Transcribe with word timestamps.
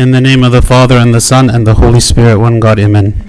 In 0.00 0.12
the 0.12 0.20
name 0.22 0.42
of 0.42 0.52
the 0.52 0.62
Father, 0.62 0.96
and 0.96 1.14
the 1.14 1.20
Son, 1.20 1.50
and 1.50 1.66
the 1.66 1.74
Holy 1.74 2.00
Spirit, 2.00 2.38
one 2.38 2.58
God, 2.58 2.78
Amen. 2.78 3.22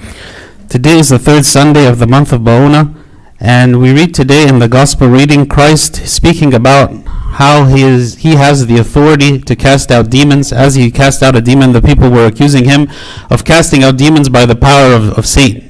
Today 0.69 0.99
is 0.99 1.09
the 1.09 1.19
third 1.19 1.43
Sunday 1.43 1.85
of 1.85 1.99
the 1.99 2.07
month 2.07 2.31
of 2.31 2.43
Ba'una, 2.43 2.95
and 3.41 3.81
we 3.81 3.91
read 3.91 4.15
today 4.15 4.47
in 4.47 4.59
the 4.59 4.69
Gospel 4.69 5.09
reading 5.09 5.47
Christ 5.47 6.07
speaking 6.07 6.53
about 6.53 6.93
how 7.05 7.65
he, 7.65 7.83
is, 7.83 8.19
he 8.19 8.35
has 8.35 8.67
the 8.67 8.77
authority 8.77 9.37
to 9.37 9.53
cast 9.53 9.91
out 9.91 10.09
demons. 10.09 10.53
As 10.53 10.75
he 10.75 10.89
cast 10.91 11.21
out 11.21 11.35
a 11.35 11.41
demon, 11.41 11.73
the 11.73 11.81
people 11.81 12.09
were 12.09 12.25
accusing 12.25 12.63
him 12.63 12.87
of 13.29 13.43
casting 13.43 13.83
out 13.83 13.97
demons 13.97 14.29
by 14.29 14.45
the 14.45 14.55
power 14.55 14.93
of, 14.93 15.17
of 15.17 15.27
Satan. 15.27 15.69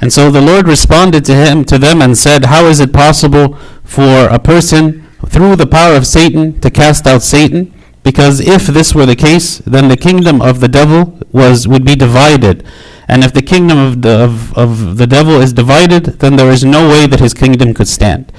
And 0.00 0.10
so 0.10 0.30
the 0.30 0.40
Lord 0.40 0.66
responded 0.66 1.26
to 1.26 1.34
him 1.34 1.66
to 1.66 1.76
them 1.76 2.00
and 2.00 2.16
said, 2.16 2.46
How 2.46 2.64
is 2.64 2.80
it 2.80 2.94
possible 2.94 3.56
for 3.84 4.26
a 4.28 4.38
person 4.38 5.06
through 5.26 5.56
the 5.56 5.66
power 5.66 5.94
of 5.94 6.06
Satan 6.06 6.58
to 6.60 6.70
cast 6.70 7.06
out 7.06 7.20
Satan? 7.20 7.73
Because 8.04 8.38
if 8.40 8.66
this 8.66 8.94
were 8.94 9.06
the 9.06 9.16
case, 9.16 9.58
then 9.58 9.88
the 9.88 9.96
kingdom 9.96 10.42
of 10.42 10.60
the 10.60 10.68
devil 10.68 11.18
was 11.32 11.66
would 11.66 11.84
be 11.84 11.96
divided. 11.96 12.64
And 13.08 13.24
if 13.24 13.32
the 13.32 13.42
kingdom 13.42 13.78
of 13.78 14.02
the, 14.02 14.24
of, 14.24 14.56
of 14.56 14.96
the 14.98 15.06
devil 15.06 15.40
is 15.40 15.52
divided, 15.52 16.04
then 16.20 16.36
there 16.36 16.50
is 16.50 16.64
no 16.64 16.88
way 16.88 17.06
that 17.06 17.20
his 17.20 17.34
kingdom 17.34 17.74
could 17.74 17.88
stand. 17.88 18.30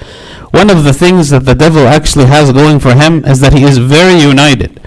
One 0.50 0.70
of 0.70 0.84
the 0.84 0.92
things 0.92 1.30
that 1.30 1.44
the 1.44 1.54
devil 1.54 1.86
actually 1.86 2.26
has 2.26 2.52
going 2.52 2.80
for 2.80 2.94
him 2.94 3.24
is 3.24 3.40
that 3.40 3.52
he 3.52 3.64
is 3.64 3.78
very 3.78 4.18
united. 4.18 4.80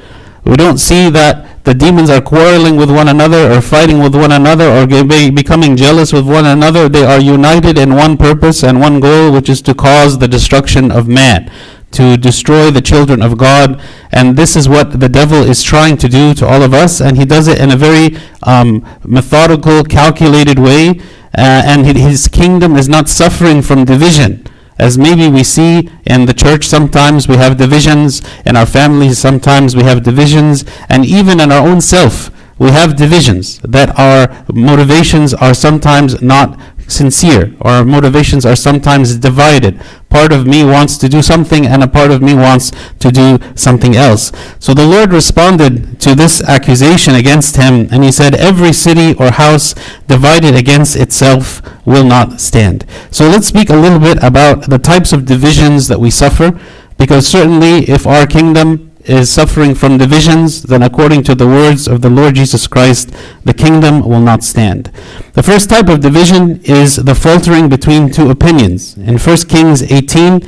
We 0.45 0.55
don't 0.55 0.79
see 0.79 1.09
that 1.09 1.63
the 1.65 1.73
demons 1.73 2.09
are 2.09 2.21
quarreling 2.21 2.77
with 2.77 2.89
one 2.89 3.09
another 3.09 3.51
or 3.51 3.61
fighting 3.61 3.99
with 3.99 4.15
one 4.15 4.31
another 4.31 4.69
or 4.69 4.87
be- 4.87 5.29
becoming 5.29 5.75
jealous 5.75 6.11
with 6.11 6.25
one 6.25 6.45
another. 6.45 6.89
They 6.89 7.05
are 7.05 7.19
united 7.19 7.77
in 7.77 7.95
one 7.95 8.17
purpose 8.17 8.63
and 8.63 8.79
one 8.79 8.99
goal, 8.99 9.31
which 9.31 9.49
is 9.49 9.61
to 9.63 9.73
cause 9.73 10.19
the 10.19 10.27
destruction 10.27 10.89
of 10.91 11.07
man 11.07 11.51
to 11.91 12.17
destroy 12.17 12.71
the 12.71 12.81
children 12.81 13.21
of 13.21 13.37
God. 13.37 13.81
And 14.11 14.37
this 14.37 14.55
is 14.55 14.69
what 14.69 14.99
the 14.99 15.09
devil 15.09 15.43
is 15.43 15.63
trying 15.63 15.97
to 15.97 16.09
do 16.09 16.33
to 16.35 16.47
all 16.47 16.61
of 16.61 16.73
us. 16.73 17.01
And 17.01 17.17
he 17.17 17.25
does 17.25 17.47
it 17.47 17.59
in 17.59 17.71
a 17.71 17.75
very 17.75 18.17
um, 18.43 18.85
methodical, 19.03 19.83
calculated 19.83 20.59
way. 20.59 20.99
Uh, 21.37 21.61
and 21.65 21.85
his 21.85 22.27
kingdom 22.27 22.75
is 22.75 22.89
not 22.89 23.07
suffering 23.07 23.61
from 23.61 23.85
division. 23.85 24.45
As 24.77 24.97
maybe 24.97 25.27
we 25.27 25.43
see 25.43 25.89
in 26.05 26.25
the 26.25 26.33
church, 26.33 26.65
sometimes 26.65 27.27
we 27.27 27.35
have 27.35 27.57
divisions. 27.57 28.21
In 28.45 28.55
our 28.55 28.65
families, 28.65 29.17
sometimes 29.17 29.75
we 29.75 29.83
have 29.83 30.03
divisions. 30.03 30.63
And 30.87 31.05
even 31.05 31.39
in 31.39 31.51
our 31.51 31.67
own 31.67 31.81
self, 31.81 32.31
we 32.57 32.71
have 32.71 32.95
divisions 32.95 33.59
that 33.59 33.97
our 33.97 34.45
motivations 34.53 35.33
are 35.33 35.53
sometimes 35.53 36.21
not 36.21 36.59
sincere. 36.89 37.53
Our 37.61 37.85
motivations 37.85 38.45
are 38.45 38.55
sometimes 38.55 39.15
divided. 39.15 39.79
Part 40.09 40.33
of 40.33 40.45
me 40.45 40.65
wants 40.65 40.97
to 40.97 41.07
do 41.07 41.21
something, 41.21 41.65
and 41.65 41.83
a 41.83 41.87
part 41.87 42.11
of 42.11 42.21
me 42.21 42.33
wants 42.33 42.71
to 42.99 43.11
do 43.11 43.37
something 43.55 43.95
else. 43.95 44.31
So 44.59 44.73
the 44.73 44.85
Lord 44.85 45.13
responded 45.13 46.01
to 46.01 46.15
this 46.15 46.41
accusation 46.41 47.15
against 47.15 47.55
him, 47.55 47.87
and 47.91 48.03
he 48.03 48.11
said, 48.11 48.35
Every 48.35 48.73
city 48.73 49.13
or 49.19 49.31
house 49.31 49.75
divided 50.07 50.55
against 50.55 50.95
itself 50.95 51.61
will 51.85 52.05
not 52.05 52.41
stand. 52.41 52.85
So 53.11 53.27
let's 53.27 53.47
speak 53.47 53.69
a 53.69 53.75
little 53.75 53.99
bit 53.99 54.21
about 54.23 54.69
the 54.69 54.79
types 54.79 55.13
of 55.13 55.25
divisions 55.25 55.87
that 55.87 55.99
we 55.99 56.09
suffer, 56.09 56.59
because 56.97 57.27
certainly 57.27 57.89
if 57.89 58.05
our 58.05 58.25
kingdom 58.25 58.88
is 59.05 59.31
suffering 59.31 59.73
from 59.75 59.97
divisions, 59.97 60.63
then 60.63 60.83
according 60.83 61.23
to 61.23 61.35
the 61.35 61.47
words 61.47 61.87
of 61.87 62.01
the 62.01 62.09
Lord 62.09 62.35
Jesus 62.35 62.67
Christ, 62.67 63.11
the 63.43 63.53
kingdom 63.53 64.01
will 64.01 64.19
not 64.19 64.43
stand. 64.43 64.91
The 65.33 65.43
first 65.43 65.69
type 65.69 65.87
of 65.87 66.01
division 66.01 66.61
is 66.63 66.97
the 66.97 67.15
faltering 67.15 67.69
between 67.69 68.11
two 68.11 68.29
opinions. 68.29 68.97
In 68.97 69.17
1 69.17 69.37
Kings 69.47 69.81
18, 69.81 70.41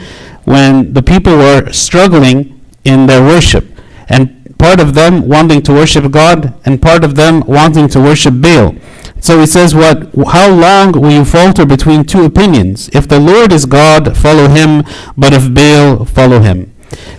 when 0.44 0.94
the 0.94 1.04
people 1.04 1.38
were 1.38 1.72
struggling 1.72 2.60
in 2.84 3.08
their 3.08 3.22
worship, 3.22 3.66
and 4.10 4.58
part 4.58 4.80
of 4.80 4.94
them 4.94 5.28
wanting 5.28 5.62
to 5.64 5.72
worship 5.72 6.12
God, 6.12 6.54
and 6.66 6.82
part 6.82 7.04
of 7.04 7.16
them 7.16 7.42
wanting 7.48 7.88
to 7.90 8.00
worship 8.00 8.42
Baal. 8.42 8.76
So 9.20 9.40
he 9.40 9.46
says, 9.46 9.74
What 9.76 10.10
how 10.28 10.50
long 10.50 10.94
will 10.94 11.12
you 11.12 11.26
falter 11.26 11.66
between 11.66 12.04
two 12.06 12.26
opinions? 12.26 12.90
If 12.90 13.08
the 13.08 13.20
Lord 13.20 13.52
is 13.52 13.66
God, 13.66 14.18
follow 14.18 14.48
him, 14.48 14.84
but 15.16 15.32
if 15.32 15.54
Baal, 15.54 16.06
follow 16.06 16.40
him. 16.40 16.71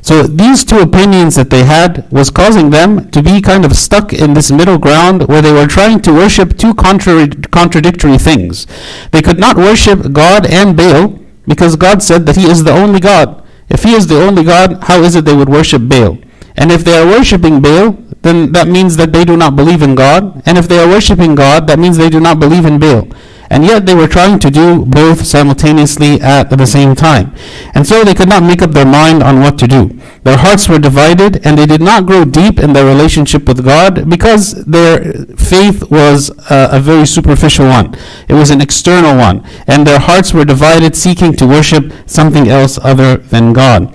So 0.03 0.25
these 0.25 0.65
two 0.65 0.78
opinions 0.78 1.37
that 1.37 1.50
they 1.50 1.65
had 1.65 2.10
was 2.10 2.31
causing 2.31 2.71
them 2.71 3.10
to 3.10 3.22
be 3.22 3.41
kind 3.41 3.65
of 3.65 3.77
stuck 3.77 4.12
in 4.12 4.34
this 4.34 4.50
middle 4.50 4.78
ground 4.78 5.28
where 5.28 5.43
they 5.43 5.53
were 5.53 5.66
trying 5.66 6.00
to 6.03 6.12
worship 6.12 6.59
two 6.59 6.75
contrary, 6.75 7.28
contradictory 7.28 8.19
things. 8.19 8.66
They 9.12 9.22
could 9.22 9.38
not 9.38 9.56
worship 9.56 10.12
God 10.12 10.47
and 10.47 10.77
Baal 10.77 11.19
because 11.47 11.77
God 11.77 12.03
said 12.03 12.27
that 12.27 12.37
He 12.37 12.47
is 12.47 12.65
the 12.65 12.72
only 12.72 13.00
God. 13.00 13.44
If 13.69 13.84
He 13.84 13.94
is 13.94 14.06
the 14.06 14.21
only 14.22 14.44
God, 14.44 14.84
how 14.84 15.03
is 15.03 15.15
it 15.15 15.25
they 15.25 15.34
would 15.34 15.49
worship 15.49 15.89
Baal? 15.89 16.19
And 16.56 16.71
if 16.71 16.84
they 16.84 16.99
are 16.99 17.06
worshiping 17.06 17.62
Baal, 17.62 17.93
then 18.22 18.53
that 18.53 18.69
means 18.69 18.97
that 18.97 19.12
they 19.12 19.25
do 19.25 19.37
not 19.37 19.56
believe 19.56 19.83
in 19.83 19.94
God. 19.94 20.43
And 20.47 20.59
if 20.59 20.69
they 20.69 20.78
are 20.78 20.89
worshiping 20.89 21.34
God, 21.34 21.66
that 21.66 21.78
means 21.78 21.97
they 21.97 22.10
do 22.10 22.21
not 22.21 22.39
believe 22.39 22.66
in 22.66 22.78
Baal 22.78 23.09
and 23.53 23.67
yet 23.67 23.85
they 23.85 23.95
were 23.95 24.09
trying 24.09 24.39
to 24.39 24.51
do 24.51 24.87
both 24.87 25.27
simultaneously 25.27 26.19
at 26.23 26.45
the 26.45 26.67
same 26.67 26.95
time. 26.95 27.35
And 27.75 27.87
so 27.87 28.03
they 28.03 28.15
could 28.15 28.29
not 28.31 28.43
make 28.43 28.63
up 28.63 28.71
their 28.71 28.87
mind 28.87 29.23
on 29.23 29.41
what 29.41 29.59
to 29.59 29.67
do. 29.69 29.91
Their 30.25 30.39
hearts 30.39 30.71
were 30.71 30.79
divided, 30.79 31.47
and 31.47 31.59
they 31.59 31.67
did 31.67 31.83
not 31.83 32.07
grow 32.07 32.25
deep 32.25 32.59
in 32.59 32.73
their 32.73 32.87
relationship 32.87 33.47
with 33.47 33.63
God 33.63 34.09
because 34.09 34.65
their 34.65 35.13
faith 35.37 35.91
was 35.91 36.31
uh, 36.51 36.71
a 36.73 36.81
very 36.81 37.07
superficial 37.07 37.67
one. 37.67 37.95
It 38.27 38.35
was 38.35 38.49
an 38.49 38.63
external 38.63 39.19
one, 39.19 39.47
and 39.67 39.87
their 39.87 40.01
hearts 40.01 40.33
were 40.33 40.47
divided, 40.47 40.97
seeking 40.97 41.34
to 41.34 41.47
worship 41.47 41.93
something 42.07 42.49
else 42.49 42.79
other 42.83 43.19
than 43.19 43.53
God. 43.53 43.95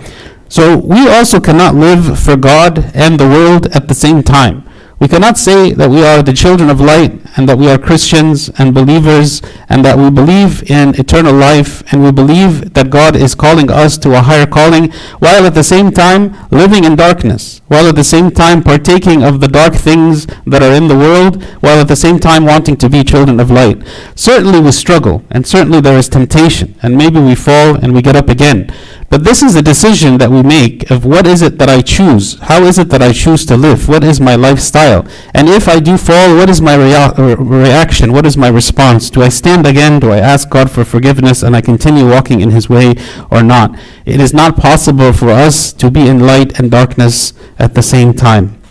So 0.50 0.78
we 0.78 1.10
also 1.10 1.40
cannot 1.40 1.74
live 1.74 2.20
for 2.20 2.38
God 2.38 2.92
and 2.94 3.20
the 3.20 3.28
world 3.28 3.66
at 3.76 3.88
the 3.88 3.96
same 3.96 4.22
time. 4.22 4.70
We 5.00 5.08
cannot 5.08 5.38
say 5.38 5.74
that 5.74 5.90
we 5.90 6.04
are 6.04 6.22
the 6.22 6.34
children 6.34 6.70
of 6.70 6.80
light 6.80 7.27
and 7.38 7.48
that 7.48 7.58
we 7.58 7.70
are 7.70 7.78
Christians 7.78 8.50
and 8.58 8.74
believers 8.74 9.42
and 9.70 9.86
that 9.86 9.98
we 9.98 10.10
believe 10.10 10.70
in 10.70 11.00
eternal 11.00 11.34
life 11.34 11.84
and 11.94 12.04
we 12.04 12.12
believe 12.12 12.74
that 12.74 12.90
God 12.90 13.16
is 13.16 13.36
calling 13.36 13.70
us 13.72 13.98
to 14.00 14.18
a 14.18 14.22
higher 14.22 14.48
calling 14.48 14.92
while 15.20 15.46
at 15.46 15.54
the 15.54 15.64
same 15.64 15.92
time 15.92 16.36
living 16.52 16.84
in 16.84 16.96
darkness, 16.96 17.62
while 17.68 17.88
at 17.88 17.96
the 17.96 18.04
same 18.04 18.32
time 18.32 18.64
partaking 18.64 19.24
of 19.24 19.40
the 19.40 19.48
dark 19.48 19.76
things 19.76 20.26
that 20.46 20.64
are 20.64 20.74
in 20.74 20.88
the 20.88 20.98
world, 20.98 21.44
while 21.62 21.80
at 21.80 21.88
the 21.88 21.96
same 21.96 22.20
time 22.20 22.46
wanting 22.46 22.76
to 22.78 22.90
be 22.90 23.04
children 23.04 23.40
of 23.40 23.52
light. 23.52 23.82
Certainly 24.16 24.60
we 24.60 24.72
struggle 24.72 25.24
and 25.30 25.46
certainly 25.46 25.80
there 25.80 25.98
is 25.98 26.10
temptation 26.10 26.76
and 26.82 26.98
maybe 26.98 27.20
we 27.20 27.36
fall 27.36 27.76
and 27.76 27.94
we 27.94 28.02
get 28.02 28.16
up 28.16 28.30
again. 28.30 28.74
But 29.10 29.24
this 29.24 29.42
is 29.42 29.56
a 29.56 29.62
decision 29.62 30.18
that 30.18 30.30
we 30.30 30.44
make 30.44 30.92
of 30.92 31.06
what 31.06 31.26
is 31.26 31.42
it 31.42 31.58
that 31.60 31.70
I 31.70 31.82
choose? 31.82 32.38
How 32.40 32.64
is 32.64 32.78
it 32.78 32.90
that 32.90 33.02
I 33.02 33.14
choose 33.14 33.46
to 33.46 33.56
live? 33.56 33.88
What 33.88 34.04
is 34.04 34.20
my 34.20 34.36
lifestyle? 34.36 35.08
And 35.34 35.48
if 35.48 35.70
I 35.70 35.80
do 35.80 35.98
fall, 35.98 36.36
what 36.36 36.50
is 36.50 36.62
my 36.62 36.76
rea- 36.76 37.14
uh, 37.28 37.36
reaction? 37.38 38.14
What 38.14 38.26
is 38.26 38.38
my 38.38 38.48
response? 38.48 39.10
Do 39.10 39.22
I 39.22 39.30
stand 39.30 39.66
again? 39.68 40.00
Do 40.00 40.12
I 40.12 40.18
ask 40.18 40.50
God 40.50 40.72
for 40.72 40.84
forgiveness 40.86 41.44
and 41.44 41.56
I 41.56 41.62
continue 41.62 42.08
walking 42.10 42.42
in 42.42 42.52
His 42.52 42.70
way 42.70 42.96
or 43.30 43.44
not? 43.44 43.78
It 44.06 44.20
is 44.20 44.34
not 44.34 44.56
possible 44.56 45.14
for 45.14 45.30
us 45.30 45.74
to 45.74 45.92
be 45.92 46.08
in 46.08 46.20
light 46.20 46.60
and 46.60 46.72
darkness 46.72 47.34
at 47.60 47.74
the 47.74 47.84
same 47.84 48.14
time. 48.14 48.62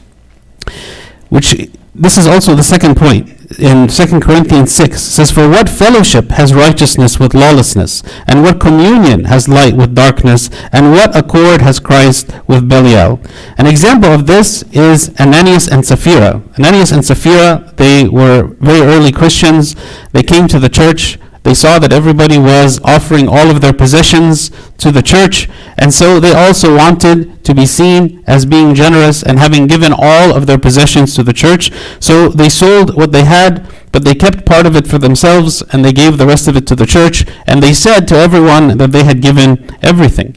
Which 1.29 1.69
this 1.95 2.19
is 2.19 2.27
also 2.27 2.55
the 2.55 2.63
second 2.63 2.97
point 2.97 3.36
in 3.59 3.89
2 3.89 4.21
Corinthians 4.21 4.73
6 4.73 5.01
says, 5.01 5.31
For 5.31 5.49
what 5.49 5.69
fellowship 5.69 6.31
has 6.31 6.55
righteousness 6.55 7.19
with 7.19 7.35
lawlessness? 7.35 8.03
And 8.27 8.43
what 8.43 8.61
communion 8.61 9.25
has 9.25 9.49
light 9.49 9.77
with 9.77 9.95
darkness? 9.95 10.51
And 10.73 10.93
what 10.93 11.17
accord 11.17 11.63
has 11.63 11.81
Christ 11.81 12.31
with 12.47 12.69
Belial? 12.69 13.21
An 13.59 13.67
example 13.67 14.11
of 14.11 14.27
this 14.27 14.63
is 14.73 15.11
Ananias 15.21 15.69
and 15.69 15.85
Sapphira. 15.85 16.43
Ananias 16.59 16.93
and 16.93 17.05
Sapphira, 17.05 17.73
they 17.77 18.09
were 18.09 18.55
very 18.61 18.83
early 18.83 19.13
Christians. 19.13 19.75
They 20.13 20.23
came 20.23 20.49
to 20.49 20.59
the 20.59 20.69
church 20.69 21.19
they 21.47 21.55
saw 21.55 21.79
that 21.79 21.93
everybody 21.93 22.39
was 22.39 22.81
offering 22.83 23.29
all 23.29 23.53
of 23.53 23.61
their 23.61 23.73
possessions 23.73 24.51
to 24.79 24.91
the 24.91 25.01
church, 25.01 25.49
and 25.79 25.95
so 25.95 26.19
they 26.19 26.35
also 26.35 26.77
wanted 26.77 27.45
to 27.45 27.55
be 27.55 27.65
seen 27.65 28.25
as 28.27 28.45
being 28.45 28.75
generous 28.75 29.23
and 29.23 29.39
having 29.39 29.69
given 29.69 29.93
all 29.97 30.35
of 30.35 30.49
their 30.49 30.59
possessions 30.59 31.15
to 31.15 31.23
the 31.23 31.33
church. 31.33 31.71
So 32.01 32.31
they 32.31 32.49
sold 32.49 32.97
what 32.97 33.13
they 33.13 33.23
had, 33.23 33.65
but 33.93 34.05
they 34.05 34.17
kept 34.17 34.45
part 34.45 34.67
of 34.67 34.75
it 34.75 34.89
for 34.89 34.99
themselves 34.99 35.63
and 35.71 35.85
they 35.85 35.93
gave 35.93 36.19
the 36.19 36.27
rest 36.27 36.49
of 36.49 36.57
it 36.57 36.67
to 36.67 36.75
the 36.75 36.85
church, 36.85 37.25
and 37.47 37.63
they 37.63 37.73
said 37.73 38.09
to 38.09 38.17
everyone 38.17 38.77
that 38.79 38.91
they 38.91 39.05
had 39.05 39.23
given 39.23 39.71
everything. 39.83 40.35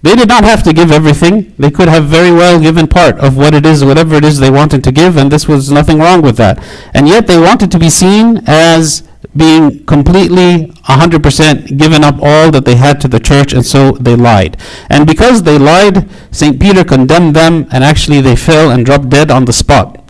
They 0.00 0.14
did 0.14 0.28
not 0.28 0.44
have 0.44 0.62
to 0.62 0.72
give 0.72 0.90
everything. 0.90 1.52
They 1.58 1.70
could 1.70 1.88
have 1.88 2.06
very 2.06 2.30
well 2.30 2.58
given 2.60 2.86
part 2.86 3.18
of 3.18 3.36
what 3.36 3.52
it 3.52 3.66
is, 3.66 3.84
whatever 3.84 4.14
it 4.14 4.24
is 4.24 4.38
they 4.38 4.50
wanted 4.50 4.82
to 4.84 4.92
give, 4.92 5.18
and 5.18 5.30
this 5.30 5.46
was 5.46 5.70
nothing 5.70 5.98
wrong 5.98 6.22
with 6.22 6.38
that. 6.38 6.64
And 6.94 7.06
yet 7.06 7.26
they 7.26 7.38
wanted 7.38 7.70
to 7.72 7.78
be 7.78 7.90
seen 7.90 8.40
as 8.46 9.02
being 9.36 9.84
completely 9.86 10.66
100% 10.88 11.76
given 11.76 12.04
up 12.04 12.16
all 12.22 12.50
that 12.50 12.64
they 12.64 12.76
had 12.76 13.00
to 13.00 13.08
the 13.08 13.20
church, 13.20 13.52
and 13.52 13.64
so 13.64 13.92
they 13.92 14.16
lied. 14.16 14.56
And 14.88 15.06
because 15.06 15.42
they 15.42 15.58
lied, 15.58 16.08
St. 16.30 16.60
Peter 16.60 16.84
condemned 16.84 17.34
them, 17.34 17.66
and 17.70 17.84
actually 17.84 18.20
they 18.20 18.36
fell 18.36 18.70
and 18.70 18.84
dropped 18.84 19.10
dead 19.10 19.30
on 19.30 19.44
the 19.44 19.52
spot. 19.52 20.02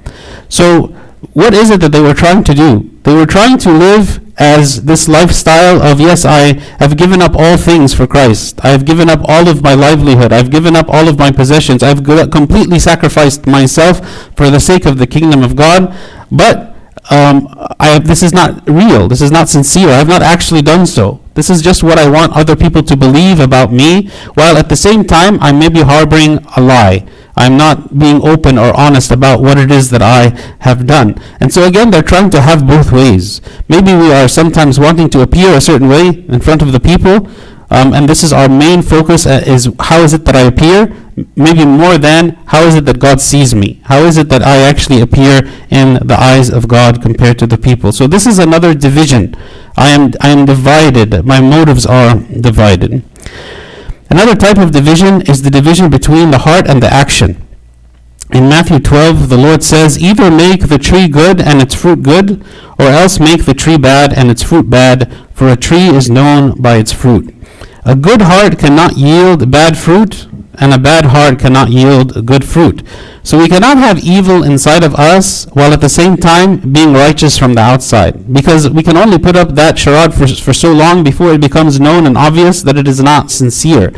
So, 0.49 0.89
what 1.33 1.55
is 1.55 1.71
it 1.71 1.81
that 1.81 1.93
they 1.93 2.01
were 2.01 2.15
trying 2.15 2.45
to 2.45 2.55
do? 2.55 2.91
They 3.03 3.15
were 3.15 3.27
trying 3.27 3.59
to 3.59 3.71
live 3.71 4.21
as 4.39 4.85
this 4.85 5.09
lifestyle 5.09 5.81
of, 5.83 5.99
yes, 5.99 6.25
I 6.25 6.55
have 6.79 6.97
given 6.97 7.23
up 7.23 7.35
all 7.35 7.57
things 7.57 7.95
for 7.95 8.07
Christ. 8.07 8.61
I 8.63 8.69
have 8.69 8.85
given 8.85 9.09
up 9.09 9.21
all 9.25 9.49
of 9.49 9.63
my 9.63 9.75
livelihood. 9.75 10.33
I've 10.33 10.51
given 10.51 10.77
up 10.77 10.89
all 10.89 11.09
of 11.09 11.19
my 11.19 11.31
possessions. 11.31 11.83
I've 11.83 12.05
completely 12.05 12.79
sacrificed 12.79 13.47
myself 13.47 14.07
for 14.37 14.51
the 14.51 14.61
sake 14.61 14.85
of 14.85 14.99
the 14.99 15.07
kingdom 15.07 15.43
of 15.43 15.57
God. 15.57 15.97
But 16.31 16.76
um, 17.11 17.49
I, 17.79 17.99
this 17.99 18.23
is 18.23 18.33
not 18.33 18.69
real. 18.69 19.09
This 19.09 19.21
is 19.21 19.31
not 19.31 19.49
sincere. 19.49 19.89
I 19.89 19.99
have 19.99 20.09
not 20.09 20.23
actually 20.23 20.63
done 20.63 20.87
so. 20.87 21.21
This 21.35 21.51
is 21.51 21.63
just 21.63 21.83
what 21.83 21.99
I 21.99 22.09
want 22.09 22.33
other 22.33 22.57
people 22.57 22.83
to 22.83 22.97
believe 22.97 23.41
about 23.41 23.73
me, 23.73 24.09
while 24.35 24.57
at 24.57 24.69
the 24.69 24.77
same 24.77 25.05
time 25.05 25.39
I 25.41 25.53
may 25.53 25.69
be 25.69 25.83
harboring 25.83 26.39
a 26.57 26.61
lie. 26.61 27.07
I'm 27.37 27.57
not 27.59 27.99
being 27.99 28.27
open 28.27 28.57
or 28.59 28.75
honest 28.75 29.11
about 29.11 29.43
what 29.43 29.59
it 29.59 29.71
is 29.71 29.91
that 29.91 30.01
I 30.01 30.31
have 30.61 30.87
done. 30.87 31.21
And 31.39 31.53
so 31.53 31.65
again, 31.65 31.91
they're 31.91 32.03
trying 32.03 32.31
to 32.31 32.41
have 32.41 32.67
both 32.67 32.91
ways. 32.91 33.43
Maybe 33.69 33.93
we 33.95 34.13
are 34.13 34.27
sometimes 34.27 34.81
wanting 34.81 35.11
to 35.11 35.21
appear 35.21 35.51
a 35.55 35.61
certain 35.61 35.89
way 35.89 36.09
in 36.09 36.41
front 36.41 36.63
of 36.63 36.73
the 36.73 36.81
people, 36.81 37.29
um, 37.71 37.93
and 37.93 38.09
this 38.09 38.23
is 38.23 38.33
our 38.33 38.49
main 38.49 38.83
focus 38.83 39.27
uh, 39.27 39.43
is 39.47 39.69
how 39.81 40.01
is 40.01 40.13
it 40.13 40.25
that 40.25 40.37
I 40.37 40.43
appear? 40.43 40.95
Maybe 41.35 41.65
more 41.65 41.99
than 41.99 42.31
how 42.47 42.63
is 42.63 42.75
it 42.75 42.85
that 42.85 43.01
God 43.01 43.21
sees 43.21 43.55
me? 43.55 43.81
How 43.85 43.99
is 44.01 44.19
it 44.19 44.29
that 44.29 44.43
I 44.43 44.59
actually 44.59 45.01
appear 45.01 45.41
in 45.71 45.95
the 46.07 46.17
eyes 46.19 46.51
of 46.51 46.69
God 46.69 47.03
compared 47.03 47.39
to 47.41 47.47
the 47.47 47.59
people? 47.59 47.91
So 47.91 48.07
this 48.07 48.27
is 48.27 48.39
another 48.39 48.75
division. 48.75 49.35
I 49.77 49.89
am, 49.89 50.13
I 50.21 50.29
am 50.29 50.45
divided. 50.45 51.25
My 51.25 51.41
motives 51.41 51.87
are 51.87 52.17
divided. 52.17 53.03
Another 54.09 54.37
type 54.37 54.59
of 54.59 54.71
division 54.71 55.23
is 55.23 55.43
the 55.43 55.51
division 55.51 55.91
between 55.91 56.31
the 56.31 56.39
heart 56.39 56.69
and 56.69 56.83
the 56.83 56.93
action. 56.93 57.43
In 58.33 58.49
Matthew 58.49 58.81
12, 58.81 59.29
the 59.29 59.37
Lord 59.37 59.63
says, 59.63 60.03
Either 60.03 60.31
make 60.31 60.69
the 60.69 60.79
tree 60.79 61.09
good 61.09 61.41
and 61.41 61.61
its 61.63 61.75
fruit 61.75 62.03
good, 62.03 62.45
or 62.79 62.87
else 62.87 63.21
make 63.21 63.45
the 63.45 63.55
tree 63.55 63.79
bad 63.79 64.13
and 64.13 64.31
its 64.31 64.43
fruit 64.43 64.69
bad, 64.69 65.13
for 65.33 65.49
a 65.49 65.57
tree 65.57 65.89
is 65.89 66.11
known 66.11 66.61
by 66.61 66.77
its 66.77 66.93
fruit. 66.93 67.36
A 67.89 67.95
good 67.95 68.21
heart 68.23 68.59
cannot 68.59 68.97
yield 68.97 69.49
bad 69.49 69.79
fruit, 69.79 70.27
and 70.55 70.75
a 70.75 70.79
bad 70.79 71.05
heart 71.05 71.39
cannot 71.39 71.71
yield 71.71 72.27
good 72.27 72.45
fruit. 72.45 72.83
So 73.23 73.39
we 73.39 73.49
cannot 73.49 73.79
have 73.79 74.01
evil 74.03 74.43
inside 74.43 74.83
of 74.83 74.97
us 74.97 75.45
while 75.53 75.73
at 75.73 75.81
the 75.81 75.89
same 75.89 76.17
time 76.17 76.73
being 76.73 76.95
righteous 76.95 77.39
from 77.39 77.55
the 77.55 77.61
outside. 77.61 78.33
Because 78.33 78.69
we 78.69 78.83
can 78.83 78.97
only 78.97 79.19
put 79.19 79.37
up 79.37 79.51
that 79.51 79.79
charade 79.79 80.15
for, 80.15 80.27
for 80.27 80.53
so 80.53 80.73
long 80.73 81.05
before 81.05 81.31
it 81.33 81.41
becomes 81.41 81.79
known 81.79 82.09
and 82.09 82.19
obvious 82.19 82.61
that 82.63 82.77
it 82.77 82.89
is 82.89 83.01
not 83.01 83.31
sincere. 83.31 83.93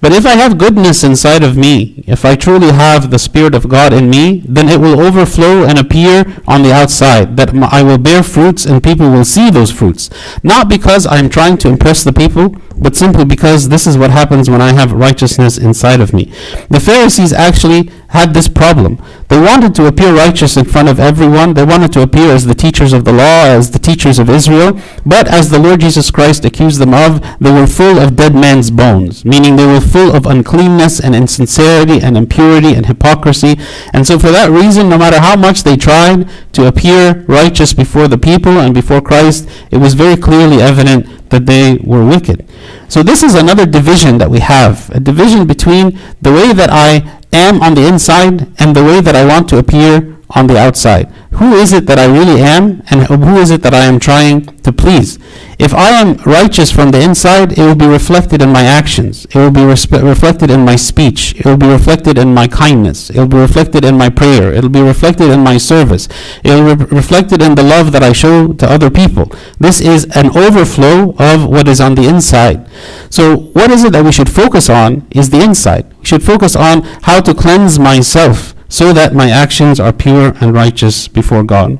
But 0.00 0.12
if 0.12 0.24
I 0.24 0.30
have 0.30 0.56
goodness 0.56 1.04
inside 1.04 1.42
of 1.42 1.56
me, 1.58 2.02
if 2.06 2.24
I 2.24 2.34
truly 2.34 2.72
have 2.72 3.10
the 3.10 3.18
Spirit 3.18 3.54
of 3.54 3.68
God 3.68 3.92
in 3.92 4.08
me, 4.08 4.42
then 4.48 4.68
it 4.68 4.80
will 4.80 4.98
overflow 5.00 5.64
and 5.64 5.78
appear 5.78 6.24
on 6.46 6.62
the 6.62 6.72
outside. 6.72 7.36
That 7.36 7.54
I 7.54 7.82
will 7.82 7.98
bear 7.98 8.22
fruits 8.22 8.64
and 8.64 8.82
people 8.82 9.10
will 9.10 9.26
see 9.26 9.50
those 9.50 9.70
fruits. 9.70 10.08
Not 10.42 10.68
because 10.70 11.06
I'm 11.06 11.28
trying 11.28 11.58
to 11.58 11.68
impress 11.68 12.02
the 12.02 12.14
people, 12.14 12.56
but 12.78 12.96
simply 12.96 13.26
because 13.26 13.68
this 13.68 13.86
is 13.86 13.98
what 13.98 14.10
happens 14.10 14.48
when 14.48 14.62
I 14.62 14.72
have 14.72 14.92
righteousness 14.92 15.58
inside 15.58 16.00
of 16.00 16.14
me. 16.14 16.32
The 16.70 16.80
Pharisees 16.80 17.32
actually 17.34 17.90
had 18.10 18.34
this 18.34 18.48
problem. 18.48 19.00
They 19.28 19.40
wanted 19.40 19.72
to 19.76 19.86
appear 19.86 20.12
righteous 20.12 20.56
in 20.56 20.64
front 20.64 20.88
of 20.88 20.98
everyone. 20.98 21.54
They 21.54 21.64
wanted 21.64 21.92
to 21.92 22.02
appear 22.02 22.32
as 22.32 22.44
the 22.44 22.56
teachers 22.56 22.92
of 22.92 23.04
the 23.04 23.12
law, 23.12 23.44
as 23.44 23.70
the 23.70 23.78
teachers 23.78 24.18
of 24.18 24.28
Israel. 24.28 24.80
But 25.06 25.28
as 25.28 25.50
the 25.50 25.60
Lord 25.60 25.80
Jesus 25.80 26.10
Christ 26.10 26.44
accused 26.44 26.80
them 26.80 26.92
of, 26.92 27.22
they 27.38 27.52
were 27.52 27.68
full 27.68 28.00
of 28.00 28.16
dead 28.16 28.34
men's 28.34 28.72
bones, 28.72 29.24
meaning 29.24 29.54
they 29.54 29.66
were 29.66 29.80
full 29.80 30.14
of 30.14 30.26
uncleanness 30.26 30.98
and 30.98 31.14
insincerity 31.14 32.00
and 32.00 32.16
impurity 32.16 32.74
and 32.74 32.86
hypocrisy. 32.86 33.56
And 33.92 34.04
so 34.04 34.18
for 34.18 34.32
that 34.32 34.50
reason, 34.50 34.88
no 34.88 34.98
matter 34.98 35.20
how 35.20 35.36
much 35.36 35.62
they 35.62 35.76
tried 35.76 36.28
to 36.54 36.66
appear 36.66 37.24
righteous 37.28 37.72
before 37.72 38.08
the 38.08 38.18
people 38.18 38.58
and 38.58 38.74
before 38.74 39.00
Christ, 39.00 39.48
it 39.70 39.76
was 39.76 39.94
very 39.94 40.16
clearly 40.16 40.60
evident 40.60 41.30
that 41.30 41.46
they 41.46 41.78
were 41.84 42.04
wicked. 42.04 42.44
So 42.88 43.04
this 43.04 43.22
is 43.22 43.36
another 43.36 43.66
division 43.66 44.18
that 44.18 44.30
we 44.30 44.40
have, 44.40 44.90
a 44.90 44.98
division 44.98 45.46
between 45.46 45.96
the 46.20 46.32
way 46.32 46.52
that 46.52 46.70
I 46.72 47.19
am 47.32 47.62
on 47.62 47.74
the 47.74 47.86
inside 47.86 48.48
and 48.60 48.74
the 48.74 48.84
way 48.84 49.00
that 49.00 49.14
I 49.14 49.24
want 49.24 49.48
to 49.50 49.58
appear 49.58 50.16
on 50.30 50.46
the 50.46 50.58
outside. 50.58 51.12
Who 51.40 51.54
is 51.54 51.72
it 51.72 51.86
that 51.86 51.98
I 51.98 52.04
really 52.04 52.42
am 52.42 52.82
and 52.90 53.04
who 53.04 53.38
is 53.38 53.50
it 53.50 53.62
that 53.62 53.72
I 53.72 53.86
am 53.86 53.98
trying 53.98 54.44
to 54.58 54.70
please? 54.72 55.18
If 55.58 55.72
I 55.72 55.88
am 55.88 56.16
righteous 56.26 56.70
from 56.70 56.90
the 56.90 57.00
inside, 57.00 57.52
it 57.52 57.62
will 57.62 57.74
be 57.74 57.86
reflected 57.86 58.42
in 58.42 58.50
my 58.50 58.64
actions. 58.64 59.24
It 59.24 59.36
will 59.36 59.50
be 59.50 59.60
respe- 59.60 60.02
reflected 60.02 60.50
in 60.50 60.66
my 60.66 60.76
speech. 60.76 61.34
It 61.40 61.46
will 61.46 61.56
be 61.56 61.66
reflected 61.66 62.18
in 62.18 62.34
my 62.34 62.46
kindness. 62.46 63.08
It 63.08 63.16
will 63.16 63.26
be 63.26 63.38
reflected 63.38 63.86
in 63.86 63.96
my 63.96 64.10
prayer. 64.10 64.52
It 64.52 64.62
will 64.62 64.68
be 64.68 64.82
reflected 64.82 65.30
in 65.30 65.40
my 65.40 65.56
service. 65.56 66.08
It 66.44 66.50
will 66.50 66.76
be 66.76 66.84
re- 66.84 66.96
reflected 66.98 67.40
in 67.40 67.54
the 67.54 67.62
love 67.62 67.92
that 67.92 68.02
I 68.02 68.12
show 68.12 68.52
to 68.52 68.70
other 68.70 68.90
people. 68.90 69.32
This 69.58 69.80
is 69.80 70.04
an 70.14 70.36
overflow 70.36 71.14
of 71.18 71.46
what 71.48 71.68
is 71.68 71.80
on 71.80 71.94
the 71.94 72.06
inside. 72.06 72.68
So 73.08 73.38
what 73.54 73.70
is 73.70 73.84
it 73.84 73.92
that 73.94 74.04
we 74.04 74.12
should 74.12 74.28
focus 74.28 74.68
on 74.68 75.06
is 75.10 75.30
the 75.30 75.42
inside. 75.42 75.90
We 76.00 76.04
should 76.04 76.22
focus 76.22 76.54
on 76.54 76.82
how 77.08 77.22
to 77.22 77.32
cleanse 77.32 77.78
myself 77.78 78.54
so 78.70 78.94
that 78.94 79.12
my 79.12 79.28
actions 79.28 79.78
are 79.78 79.92
pure 79.92 80.32
and 80.40 80.54
righteous 80.54 81.08
before 81.08 81.44
God. 81.44 81.78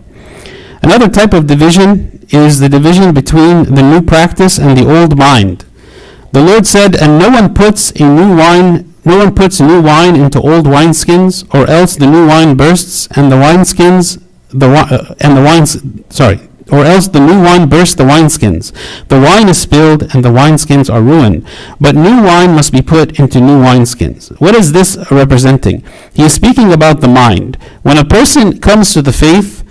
Another 0.83 1.09
type 1.09 1.33
of 1.33 1.47
division 1.47 2.27
is 2.29 2.61
the 2.61 2.69
division 2.69 3.15
between 3.15 3.75
the 3.75 3.83
new 3.83 4.03
practice 4.03 4.59
and 4.59 4.77
the 4.77 4.87
old 4.87 5.17
mind. 5.17 5.65
The 6.33 6.43
Lord 6.43 6.67
said, 6.67 6.95
And 6.95 7.19
no 7.19 7.31
one 7.31 7.55
puts 7.55 7.91
a 7.93 8.05
new 8.05 8.37
wine 8.37 8.87
no 9.03 9.17
one 9.17 9.35
puts 9.35 9.59
new 9.61 9.81
wine 9.81 10.15
into 10.15 10.39
old 10.39 10.67
wineskins, 10.67 11.49
or 11.55 11.67
else 11.71 11.97
the 11.97 12.07
new 12.07 12.27
wine 12.27 12.55
bursts, 12.55 13.09
and 13.17 13.33
the 13.33 13.37
wineskins 13.37 14.23
the 14.53 14.69
uh, 14.69 15.15
and 15.21 15.37
the 15.37 15.43
wines 15.43 15.81
sorry 16.15 16.41
or 16.71 16.85
else 16.85 17.09
the 17.09 17.21
new 17.21 17.43
wine 17.43 17.69
bursts 17.69 17.95
the 17.95 18.05
wineskins. 18.05 18.73
The 19.09 19.21
wine 19.21 19.49
is 19.49 19.61
spilled, 19.61 20.03
and 20.15 20.25
the 20.25 20.31
wineskins 20.31 20.93
are 20.93 21.03
ruined. 21.03 21.47
But 21.81 21.95
new 21.95 22.23
wine 22.23 22.55
must 22.55 22.73
be 22.73 22.83
put 22.83 23.19
into 23.19 23.41
new 23.41 23.61
wineskins. 23.61 24.39
What 24.41 24.55
is 24.55 24.73
this 24.73 24.97
representing? 25.11 25.83
He 26.13 26.25
is 26.25 26.35
speaking 26.35 26.73
about 26.73 27.01
the 27.01 27.09
mind. 27.09 27.57
When 27.83 27.99
a 27.99 28.05
person 28.05 28.61
comes 28.61 28.93
to 28.95 29.03
the 29.03 29.13
faith, 29.13 29.65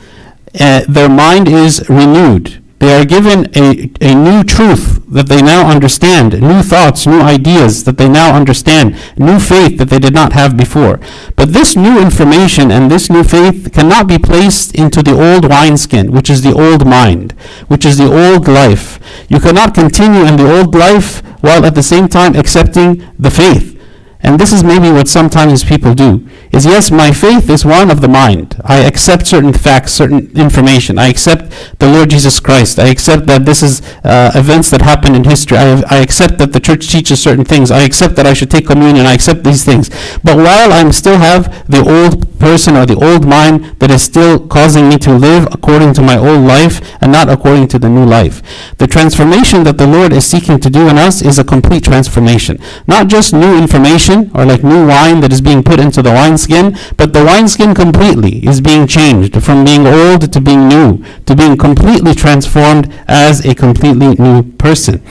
uh, 0.59 0.81
their 0.87 1.09
mind 1.09 1.47
is 1.47 1.87
renewed. 1.89 2.61
They 2.79 2.93
are 2.99 3.05
given 3.05 3.47
a, 3.55 3.91
a 3.99 4.15
new 4.15 4.43
truth 4.43 5.03
that 5.09 5.27
they 5.27 5.41
now 5.41 5.69
understand, 5.69 6.41
new 6.41 6.61
thoughts, 6.61 7.05
new 7.05 7.19
ideas 7.19 7.83
that 7.83 7.97
they 7.97 8.07
now 8.07 8.35
understand, 8.35 8.95
new 9.17 9.39
faith 9.39 9.77
that 9.77 9.89
they 9.89 9.99
did 9.99 10.13
not 10.13 10.33
have 10.33 10.55
before. 10.55 10.99
But 11.35 11.51
this 11.51 11.75
new 11.75 11.99
information 11.99 12.71
and 12.71 12.89
this 12.89 13.09
new 13.09 13.23
faith 13.23 13.71
cannot 13.73 14.07
be 14.07 14.17
placed 14.17 14.75
into 14.75 15.03
the 15.03 15.11
old 15.11 15.49
wineskin, 15.49 16.11
which 16.11 16.29
is 16.29 16.41
the 16.41 16.53
old 16.53 16.87
mind, 16.87 17.33
which 17.67 17.85
is 17.85 17.97
the 17.97 18.11
old 18.11 18.47
life. 18.47 18.99
You 19.27 19.39
cannot 19.39 19.75
continue 19.75 20.23
in 20.25 20.37
the 20.37 20.59
old 20.59 20.73
life 20.73 21.21
while 21.41 21.65
at 21.65 21.75
the 21.75 21.83
same 21.83 22.07
time 22.07 22.35
accepting 22.35 23.03
the 23.17 23.31
faith. 23.31 23.78
And 24.21 24.37
this 24.37 24.51
is 24.51 24.63
maybe 24.63 24.91
what 24.91 25.07
sometimes 25.07 25.63
people 25.63 25.93
do 25.93 26.27
is 26.51 26.65
yes, 26.65 26.91
my 26.91 27.11
faith 27.11 27.49
is 27.49 27.63
one 27.63 27.89
of 27.89 28.01
the 28.01 28.07
mind. 28.07 28.59
I 28.65 28.79
accept 28.79 29.27
certain 29.27 29.53
facts, 29.53 29.93
certain 29.93 30.31
information. 30.37 30.99
I 30.99 31.07
accept 31.07 31.79
the 31.79 31.89
Lord 31.89 32.09
Jesus 32.09 32.39
Christ. 32.39 32.79
I 32.79 32.87
accept 32.87 33.27
that 33.27 33.45
this 33.45 33.63
is 33.63 33.81
uh, 34.03 34.31
events 34.35 34.71
that 34.71 34.81
happen 34.81 35.15
in 35.15 35.23
history. 35.23 35.57
I, 35.57 35.81
I 35.89 35.97
accept 35.97 36.37
that 36.39 36.51
the 36.51 36.59
church 36.59 36.91
teaches 36.91 37.21
certain 37.21 37.45
things. 37.45 37.71
I 37.71 37.81
accept 37.83 38.15
that 38.17 38.25
I 38.25 38.33
should 38.33 38.51
take 38.51 38.67
communion. 38.67 39.05
I 39.05 39.13
accept 39.13 39.43
these 39.43 39.63
things. 39.63 39.89
But 40.23 40.37
while 40.37 40.73
I 40.73 40.89
still 40.91 41.17
have 41.17 41.69
the 41.69 41.79
old 41.79 42.39
person 42.39 42.75
or 42.75 42.85
the 42.85 42.95
old 42.95 43.27
mind 43.27 43.63
that 43.79 43.91
is 43.91 44.01
still 44.01 44.47
causing 44.47 44.89
me 44.89 44.97
to 44.97 45.13
live 45.13 45.47
according 45.51 45.93
to 45.93 46.01
my 46.01 46.17
old 46.17 46.41
life 46.41 46.81
and 47.01 47.11
not 47.11 47.29
according 47.29 47.67
to 47.67 47.77
the 47.77 47.89
new 47.89 48.05
life. 48.05 48.41
The 48.77 48.87
transformation 48.87 49.63
that 49.65 49.77
the 49.77 49.85
Lord 49.85 50.13
is 50.13 50.25
seeking 50.25 50.59
to 50.61 50.69
do 50.69 50.87
in 50.87 50.97
us 50.97 51.21
is 51.21 51.37
a 51.37 51.43
complete 51.43 51.83
transformation. 51.83 52.57
Not 52.87 53.07
just 53.07 53.33
new 53.33 53.57
information 53.57 54.08
or 54.33 54.45
like 54.45 54.63
new 54.63 54.87
wine 54.87 55.19
that 55.21 55.31
is 55.31 55.41
being 55.41 55.63
put 55.63 55.79
into 55.79 56.01
the 56.01 56.11
wine 56.11 56.29
wineskin, 56.29 56.77
but 56.95 57.13
the 57.13 57.23
wineskin 57.23 57.73
completely 57.73 58.45
is 58.47 58.61
being 58.61 58.87
changed 58.87 59.41
from 59.43 59.65
being 59.65 59.87
old 59.87 60.31
to 60.31 60.41
being 60.41 60.67
new, 60.67 61.03
to 61.25 61.35
being 61.35 61.57
completely 61.57 62.13
transformed 62.13 62.93
as 63.07 63.45
a 63.45 63.55
completely 63.55 64.15
new 64.15 64.43
person. 64.53 65.01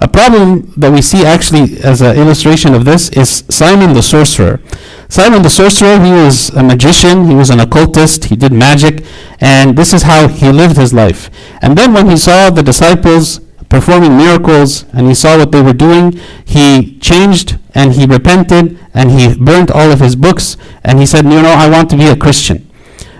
A 0.00 0.08
problem 0.08 0.72
that 0.76 0.92
we 0.92 1.00
see 1.00 1.24
actually 1.24 1.80
as 1.82 2.02
an 2.02 2.16
illustration 2.16 2.74
of 2.74 2.84
this 2.84 3.08
is 3.10 3.44
Simon 3.48 3.94
the 3.94 4.02
sorcerer. 4.02 4.60
Simon 5.08 5.42
the 5.42 5.48
sorcerer, 5.48 5.98
he 6.04 6.10
was 6.10 6.50
a 6.50 6.62
magician, 6.62 7.26
he 7.26 7.34
was 7.34 7.48
an 7.48 7.60
occultist, 7.60 8.24
he 8.24 8.36
did 8.36 8.52
magic, 8.52 9.04
and 9.40 9.76
this 9.76 9.94
is 9.94 10.02
how 10.02 10.28
he 10.28 10.50
lived 10.50 10.76
his 10.76 10.92
life. 10.92 11.30
And 11.62 11.78
then 11.78 11.94
when 11.94 12.10
he 12.10 12.16
saw 12.16 12.50
the 12.50 12.62
disciples 12.62 13.40
performing 13.68 14.16
miracles 14.16 14.84
and 14.92 15.06
he 15.06 15.14
saw 15.14 15.36
what 15.38 15.52
they 15.52 15.62
were 15.62 15.72
doing, 15.72 16.18
he 16.44 16.98
changed 16.98 17.58
and 17.74 17.92
he 17.92 18.06
repented 18.06 18.78
and 18.94 19.10
he 19.10 19.36
burnt 19.36 19.70
all 19.70 19.90
of 19.90 20.00
his 20.00 20.16
books 20.16 20.56
and 20.84 20.98
he 20.98 21.06
said, 21.06 21.24
You 21.24 21.42
know, 21.42 21.54
I 21.56 21.68
want 21.68 21.90
to 21.90 21.96
be 21.96 22.06
a 22.06 22.16
Christian. 22.16 22.66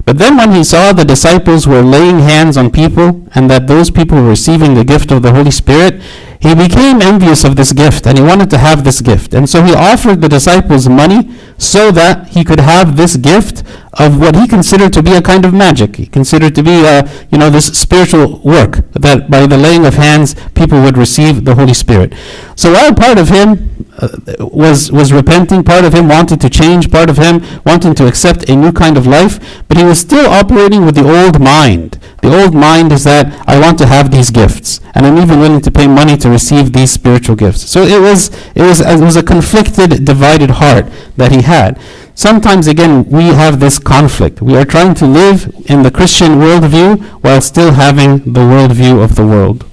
But 0.04 0.18
then 0.18 0.36
when 0.36 0.52
he 0.52 0.62
saw 0.62 0.92
the 0.92 1.04
disciples 1.04 1.66
were 1.66 1.82
laying 1.82 2.20
hands 2.20 2.56
on 2.56 2.70
people 2.70 3.26
and 3.34 3.50
that 3.50 3.66
those 3.66 3.90
people 3.90 4.18
were 4.18 4.28
receiving 4.28 4.74
the 4.74 4.84
gift 4.84 5.10
of 5.10 5.22
the 5.22 5.32
Holy 5.32 5.50
Spirit, 5.50 6.00
he 6.40 6.54
became 6.54 7.00
envious 7.00 7.44
of 7.44 7.56
this 7.56 7.72
gift 7.72 8.06
and 8.06 8.18
he 8.18 8.24
wanted 8.24 8.50
to 8.50 8.58
have 8.58 8.84
this 8.84 9.00
gift. 9.00 9.34
And 9.34 9.48
so 9.48 9.62
he 9.62 9.74
offered 9.74 10.20
the 10.20 10.28
disciples 10.28 10.88
money 10.88 11.34
so 11.58 11.90
that 11.92 12.28
he 12.28 12.44
could 12.44 12.60
have 12.60 12.96
this 12.96 13.16
gift 13.16 13.62
of 13.94 14.20
what 14.20 14.36
he 14.36 14.46
considered 14.46 14.92
to 14.92 15.02
be 15.02 15.14
a 15.14 15.22
kind 15.22 15.44
of 15.44 15.54
magic. 15.54 15.96
He 15.96 16.06
considered 16.06 16.54
to 16.54 16.62
be, 16.62 16.84
a, 16.84 17.08
you 17.30 17.38
know, 17.38 17.48
this 17.48 17.66
spiritual 17.66 18.40
work 18.40 18.84
that 18.92 19.30
by 19.30 19.46
the 19.46 19.56
laying 19.56 19.86
of 19.86 19.94
hands 19.94 20.34
people 20.54 20.80
would 20.82 20.98
receive 20.98 21.44
the 21.44 21.54
Holy 21.54 21.74
Spirit. 21.74 22.12
So 22.56 22.72
while 22.72 22.94
part 22.94 23.18
of 23.18 23.28
him 23.28 23.75
uh, 23.98 24.08
was 24.38 24.92
was 24.92 25.12
repenting, 25.12 25.62
part 25.62 25.84
of 25.84 25.94
him 25.94 26.08
wanted 26.08 26.40
to 26.40 26.50
change, 26.50 26.90
part 26.90 27.08
of 27.08 27.16
him 27.16 27.42
wanting 27.64 27.94
to 27.94 28.06
accept 28.06 28.48
a 28.48 28.56
new 28.56 28.72
kind 28.72 28.96
of 28.96 29.06
life, 29.06 29.64
but 29.68 29.76
he 29.76 29.84
was 29.84 29.98
still 29.98 30.26
operating 30.26 30.84
with 30.84 30.94
the 30.94 31.08
old 31.08 31.40
mind. 31.40 31.98
The 32.22 32.42
old 32.42 32.54
mind 32.54 32.92
is 32.92 33.04
that 33.04 33.26
I 33.48 33.58
want 33.60 33.78
to 33.78 33.86
have 33.86 34.10
these 34.10 34.30
gifts, 34.30 34.80
and 34.94 35.06
I'm 35.06 35.18
even 35.18 35.40
willing 35.40 35.60
to 35.62 35.70
pay 35.70 35.86
money 35.86 36.16
to 36.18 36.28
receive 36.28 36.72
these 36.72 36.90
spiritual 36.90 37.36
gifts. 37.36 37.68
So 37.70 37.82
it 37.82 38.00
was 38.00 38.28
it 38.54 38.62
was 38.62 38.80
it 38.80 39.00
was 39.00 39.16
a 39.16 39.22
conflicted, 39.22 40.04
divided 40.04 40.50
heart 40.50 40.86
that 41.16 41.32
he 41.32 41.42
had. 41.42 41.80
Sometimes 42.14 42.66
again 42.66 43.04
we 43.04 43.26
have 43.26 43.60
this 43.60 43.78
conflict. 43.78 44.42
We 44.42 44.56
are 44.56 44.64
trying 44.64 44.94
to 44.96 45.06
live 45.06 45.54
in 45.66 45.82
the 45.82 45.90
Christian 45.90 46.32
worldview 46.32 47.02
while 47.22 47.40
still 47.40 47.72
having 47.72 48.18
the 48.32 48.40
worldview 48.40 49.02
of 49.02 49.16
the 49.16 49.26
world. 49.26 49.64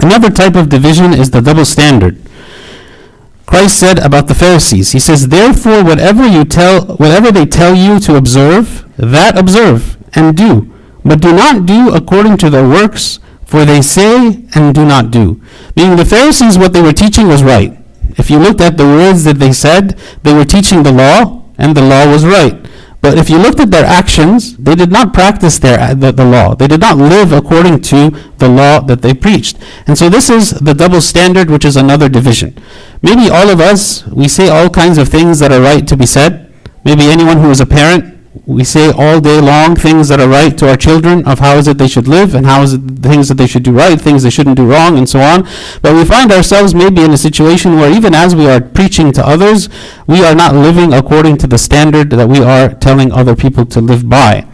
Another 0.00 0.30
type 0.30 0.54
of 0.54 0.68
division 0.68 1.12
is 1.12 1.30
the 1.30 1.40
double 1.40 1.64
standard. 1.64 2.27
Christ 3.48 3.80
said 3.80 3.98
about 4.00 4.28
the 4.28 4.34
Pharisees, 4.34 4.92
He 4.92 4.98
says, 4.98 5.28
Therefore, 5.28 5.82
whatever 5.82 6.26
you 6.28 6.44
tell, 6.44 6.84
whatever 6.96 7.32
they 7.32 7.46
tell 7.46 7.74
you 7.74 7.98
to 8.00 8.16
observe, 8.16 8.84
that 8.98 9.38
observe 9.38 9.96
and 10.12 10.36
do, 10.36 10.70
but 11.02 11.22
do 11.22 11.32
not 11.32 11.64
do 11.64 11.88
according 11.94 12.36
to 12.38 12.50
their 12.50 12.68
works, 12.68 13.20
for 13.46 13.64
they 13.64 13.80
say 13.80 14.44
and 14.54 14.74
do 14.74 14.84
not 14.84 15.10
do. 15.10 15.40
Meaning 15.74 15.96
the 15.96 16.04
Pharisees, 16.04 16.58
what 16.58 16.74
they 16.74 16.82
were 16.82 16.92
teaching 16.92 17.26
was 17.26 17.42
right. 17.42 17.72
If 18.18 18.28
you 18.28 18.38
looked 18.38 18.60
at 18.60 18.76
the 18.76 18.84
words 18.84 19.24
that 19.24 19.38
they 19.38 19.54
said, 19.54 19.98
they 20.24 20.34
were 20.34 20.44
teaching 20.44 20.82
the 20.82 20.92
law, 20.92 21.42
and 21.56 21.74
the 21.74 21.80
law 21.80 22.06
was 22.06 22.26
right. 22.26 22.67
But 23.00 23.16
if 23.16 23.30
you 23.30 23.38
looked 23.38 23.60
at 23.60 23.70
their 23.70 23.84
actions, 23.84 24.56
they 24.56 24.74
did 24.74 24.90
not 24.90 25.14
practice 25.14 25.58
their, 25.58 25.94
the, 25.94 26.10
the 26.10 26.24
law. 26.24 26.54
They 26.54 26.66
did 26.66 26.80
not 26.80 26.96
live 26.96 27.32
according 27.32 27.80
to 27.82 28.10
the 28.38 28.48
law 28.48 28.80
that 28.80 29.02
they 29.02 29.14
preached. 29.14 29.56
And 29.86 29.96
so 29.96 30.08
this 30.08 30.28
is 30.28 30.50
the 30.50 30.74
double 30.74 31.00
standard, 31.00 31.48
which 31.48 31.64
is 31.64 31.76
another 31.76 32.08
division. 32.08 32.58
Maybe 33.02 33.30
all 33.30 33.48
of 33.50 33.60
us, 33.60 34.04
we 34.08 34.26
say 34.26 34.48
all 34.48 34.68
kinds 34.68 34.98
of 34.98 35.08
things 35.08 35.38
that 35.38 35.52
are 35.52 35.60
right 35.60 35.86
to 35.86 35.96
be 35.96 36.06
said. 36.06 36.52
Maybe 36.84 37.04
anyone 37.04 37.38
who 37.38 37.50
is 37.50 37.60
a 37.60 37.66
parent 37.66 38.17
we 38.44 38.62
say 38.64 38.90
all 38.90 39.20
day 39.20 39.40
long 39.40 39.74
things 39.74 40.08
that 40.08 40.20
are 40.20 40.28
right 40.28 40.56
to 40.58 40.68
our 40.68 40.76
children 40.76 41.26
of 41.26 41.38
how 41.38 41.56
is 41.56 41.66
it 41.66 41.78
they 41.78 41.88
should 41.88 42.06
live 42.06 42.34
and 42.34 42.46
how 42.46 42.62
is 42.62 42.74
it 42.74 43.02
the 43.02 43.08
things 43.08 43.28
that 43.28 43.34
they 43.34 43.46
should 43.46 43.62
do 43.62 43.72
right, 43.72 44.00
things 44.00 44.22
they 44.22 44.30
shouldn't 44.30 44.56
do 44.56 44.70
wrong, 44.70 44.98
and 44.98 45.08
so 45.08 45.20
on. 45.20 45.48
But 45.82 45.94
we 45.94 46.04
find 46.04 46.30
ourselves 46.30 46.74
maybe 46.74 47.02
in 47.02 47.12
a 47.12 47.16
situation 47.16 47.76
where 47.76 47.90
even 47.90 48.14
as 48.14 48.34
we 48.34 48.46
are 48.46 48.60
preaching 48.60 49.12
to 49.12 49.26
others, 49.26 49.68
we 50.06 50.24
are 50.24 50.34
not 50.34 50.54
living 50.54 50.92
according 50.92 51.38
to 51.38 51.46
the 51.46 51.58
standard 51.58 52.10
that 52.10 52.28
we 52.28 52.38
are 52.38 52.74
telling 52.74 53.12
other 53.12 53.34
people 53.34 53.64
to 53.66 53.80
live 53.80 54.08
by. 54.08 54.46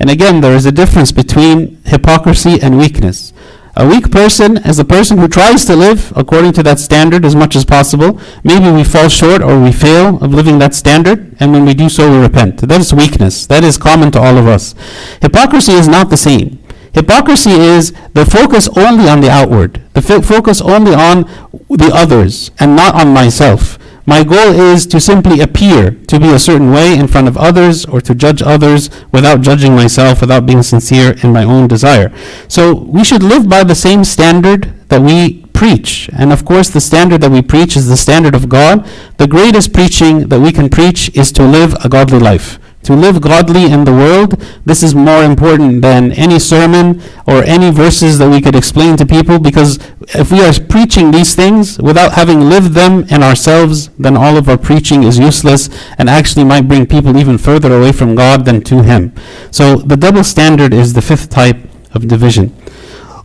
And 0.00 0.10
again, 0.10 0.40
there 0.40 0.54
is 0.54 0.64
a 0.64 0.72
difference 0.72 1.12
between 1.12 1.82
hypocrisy 1.84 2.60
and 2.62 2.78
weakness. 2.78 3.32
A 3.78 3.86
weak 3.86 4.10
person 4.10 4.56
is 4.66 4.80
a 4.80 4.84
person 4.84 5.18
who 5.18 5.28
tries 5.28 5.64
to 5.66 5.76
live 5.76 6.12
according 6.16 6.52
to 6.54 6.64
that 6.64 6.80
standard 6.80 7.24
as 7.24 7.36
much 7.36 7.54
as 7.54 7.64
possible. 7.64 8.20
Maybe 8.42 8.72
we 8.72 8.82
fall 8.82 9.08
short 9.08 9.40
or 9.40 9.62
we 9.62 9.70
fail 9.70 10.18
of 10.20 10.34
living 10.34 10.58
that 10.58 10.74
standard, 10.74 11.36
and 11.38 11.52
when 11.52 11.64
we 11.64 11.74
do 11.74 11.88
so, 11.88 12.10
we 12.10 12.18
repent. 12.18 12.60
That 12.60 12.80
is 12.80 12.92
weakness. 12.92 13.46
That 13.46 13.62
is 13.62 13.78
common 13.78 14.10
to 14.10 14.20
all 14.20 14.36
of 14.36 14.48
us. 14.48 14.74
Hypocrisy 15.22 15.74
is 15.74 15.86
not 15.86 16.10
the 16.10 16.16
same. 16.16 16.58
Hypocrisy 16.92 17.52
is 17.52 17.92
the 18.14 18.26
focus 18.26 18.68
only 18.76 19.08
on 19.08 19.20
the 19.20 19.30
outward, 19.30 19.80
the 19.92 20.02
focus 20.02 20.60
only 20.60 20.92
on 20.92 21.22
the 21.70 21.92
others 21.94 22.50
and 22.58 22.74
not 22.74 22.96
on 22.96 23.14
myself. 23.14 23.78
My 24.08 24.24
goal 24.24 24.58
is 24.58 24.86
to 24.86 25.00
simply 25.00 25.40
appear 25.42 25.90
to 25.90 26.18
be 26.18 26.32
a 26.32 26.38
certain 26.38 26.70
way 26.70 26.98
in 26.98 27.08
front 27.08 27.28
of 27.28 27.36
others 27.36 27.84
or 27.84 28.00
to 28.00 28.14
judge 28.14 28.40
others 28.40 28.88
without 29.12 29.42
judging 29.42 29.74
myself, 29.74 30.22
without 30.22 30.46
being 30.46 30.62
sincere 30.62 31.14
in 31.22 31.30
my 31.30 31.44
own 31.44 31.68
desire. 31.68 32.10
So 32.48 32.72
we 32.72 33.04
should 33.04 33.22
live 33.22 33.50
by 33.50 33.64
the 33.64 33.74
same 33.74 34.04
standard 34.04 34.72
that 34.88 35.02
we 35.02 35.44
preach. 35.52 36.08
And 36.16 36.32
of 36.32 36.46
course, 36.46 36.70
the 36.70 36.80
standard 36.80 37.20
that 37.20 37.30
we 37.30 37.42
preach 37.42 37.76
is 37.76 37.86
the 37.86 37.98
standard 37.98 38.34
of 38.34 38.48
God. 38.48 38.88
The 39.18 39.26
greatest 39.26 39.74
preaching 39.74 40.28
that 40.30 40.40
we 40.40 40.52
can 40.52 40.70
preach 40.70 41.14
is 41.14 41.30
to 41.32 41.42
live 41.42 41.74
a 41.84 41.90
godly 41.90 42.18
life 42.18 42.58
to 42.88 42.96
live 42.96 43.20
godly 43.20 43.70
in 43.70 43.84
the 43.84 43.92
world, 43.92 44.40
this 44.64 44.82
is 44.82 44.94
more 44.94 45.22
important 45.22 45.82
than 45.82 46.10
any 46.12 46.38
sermon 46.38 47.02
or 47.26 47.44
any 47.44 47.70
verses 47.70 48.16
that 48.16 48.30
we 48.30 48.40
could 48.40 48.56
explain 48.56 48.96
to 48.96 49.04
people 49.04 49.38
because 49.38 49.78
if 50.14 50.32
we 50.32 50.40
are 50.40 50.54
preaching 50.70 51.10
these 51.10 51.34
things 51.34 51.78
without 51.78 52.12
having 52.12 52.40
lived 52.40 52.72
them 52.72 53.04
in 53.10 53.22
ourselves, 53.22 53.90
then 53.98 54.16
all 54.16 54.38
of 54.38 54.48
our 54.48 54.56
preaching 54.56 55.02
is 55.02 55.18
useless 55.18 55.68
and 55.98 56.08
actually 56.08 56.44
might 56.44 56.66
bring 56.66 56.86
people 56.86 57.14
even 57.18 57.36
further 57.36 57.76
away 57.76 57.92
from 57.92 58.14
God 58.14 58.46
than 58.46 58.62
to 58.62 58.82
Him. 58.82 59.12
So 59.50 59.76
the 59.76 59.98
double 59.98 60.24
standard 60.24 60.72
is 60.72 60.94
the 60.94 61.02
fifth 61.02 61.28
type 61.28 61.58
of 61.92 62.08
division. 62.08 62.48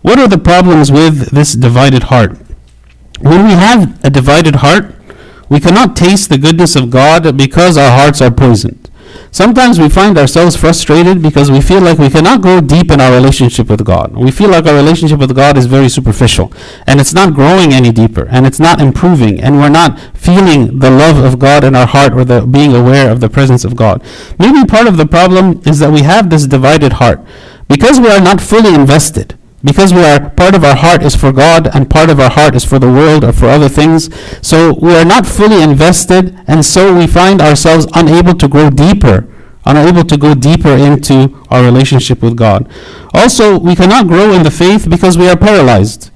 What 0.02 0.20
are 0.20 0.28
the 0.28 0.38
problems 0.38 0.92
with 0.92 1.30
this 1.32 1.54
divided 1.54 2.04
heart? 2.04 2.38
When 3.22 3.46
we 3.46 3.54
have 3.54 4.04
a 4.04 4.10
divided 4.10 4.56
heart, 4.56 4.94
we 5.48 5.62
cannot 5.62 5.96
taste 5.96 6.28
the 6.28 6.38
goodness 6.38 6.76
of 6.76 6.90
God 6.90 7.38
because 7.38 7.78
our 7.78 7.92
hearts 7.98 8.22
are 8.22 8.30
poisoned. 8.32 8.83
Sometimes 9.32 9.80
we 9.80 9.90
find 9.90 10.18
ourselves 10.18 10.56
frustrated 10.56 11.22
because 11.22 11.50
we 11.50 11.62
feel 11.62 11.82
like 11.82 11.98
we 11.98 12.10
cannot 12.10 12.42
go 12.42 12.62
deep 12.62 12.92
in 12.92 13.02
our 13.02 13.12
relationship 13.12 13.68
with 13.68 13.84
God. 13.84 14.16
We 14.16 14.32
feel 14.32 14.50
like 14.50 14.66
our 14.66 14.76
relationship 14.76 15.20
with 15.20 15.36
God 15.36 15.58
is 15.58 15.66
very 15.66 15.90
superficial 15.90 16.54
and 16.86 17.00
it's 17.00 17.14
not 17.14 17.34
growing 17.34 17.74
any 17.74 17.92
deeper 17.92 18.28
and 18.30 18.46
it's 18.46 18.60
not 18.60 18.80
improving 18.80 19.42
and 19.42 19.58
we're 19.58 19.70
not 19.70 20.00
feeling 20.14 20.80
the 20.80 20.92
love 20.92 21.18
of 21.18 21.40
God 21.40 21.64
in 21.64 21.76
our 21.76 21.88
heart 21.88 22.14
or 22.14 22.24
the 22.24 22.46
being 22.46 22.76
aware 22.76 23.10
of 23.12 23.22
the 23.22 23.30
presence 23.30 23.66
of 23.66 23.76
God. 23.76 24.04
Maybe 24.38 24.66
part 24.66 24.88
of 24.88 24.98
the 24.98 25.06
problem 25.06 25.62
is 25.66 25.80
that 25.80 25.92
we 25.92 26.02
have 26.02 26.30
this 26.30 26.46
divided 26.46 26.94
heart 26.94 27.20
because 27.68 28.00
we 28.00 28.10
are 28.10 28.22
not 28.22 28.40
fully 28.42 28.74
invested 28.74 29.38
because 29.64 29.94
we 29.94 30.04
are 30.04 30.30
part 30.30 30.56
of 30.56 30.64
our 30.64 30.76
heart 30.76 31.04
is 31.04 31.16
for 31.16 31.32
God 31.32 31.74
and 31.76 31.90
part 31.90 32.10
of 32.10 32.20
our 32.20 32.30
heart 32.30 32.56
is 32.56 32.66
for 32.66 32.80
the 32.80 32.92
world 32.92 33.24
or 33.24 33.32
for 33.32 33.48
other 33.48 33.70
things. 33.70 34.10
So 34.46 34.74
we 34.82 34.96
are 34.96 35.06
not 35.06 35.26
fully 35.26 35.62
invested, 35.62 36.38
and 36.48 36.66
so 36.66 36.96
we 36.96 37.08
find 37.08 37.42
ourselves 37.42 37.88
unable 37.94 38.34
to 38.36 38.48
grow 38.48 38.70
deeper, 38.70 39.28
unable 39.66 40.04
to 40.04 40.18
go 40.18 40.34
deeper 40.36 40.76
into 40.76 41.44
our 41.50 41.64
relationship 41.64 42.22
with 42.22 42.36
God. 42.36 42.70
Also, 43.14 43.58
we 43.58 43.76
cannot 43.76 44.08
grow 44.08 44.32
in 44.34 44.44
the 44.44 44.52
faith 44.52 44.90
because 44.90 45.18
we 45.18 45.30
are 45.30 45.38
paralyzed 45.38 46.12